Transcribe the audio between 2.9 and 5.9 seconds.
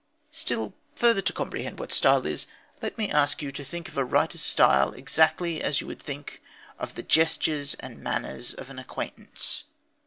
me ask you to think of a writer's style exactly as you